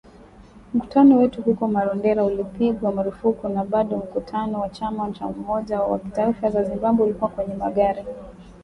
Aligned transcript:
Mkutano 0.73 1.17
wetu 1.17 1.41
huko 1.41 1.67
Marondera 1.67 2.23
ulipigwa 2.23 2.91
marufuku 2.91 3.49
na 3.49 3.65
bado 3.65 3.97
mkutano 3.97 4.59
wa 4.59 4.69
Chama 4.69 5.11
cha 5.11 5.25
umoja 5.27 5.81
wa 5.81 5.99
kitaifa 5.99 6.47
wa 6.49 6.63
Zimbabwe 6.63 7.05
ulikuwa 7.05 7.29
kwenye 7.29 7.53
magari. 7.53 8.05